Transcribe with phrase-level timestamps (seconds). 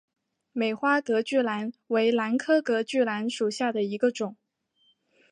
[0.51, 4.35] 美花隔距兰为兰科隔距兰属下的一个种。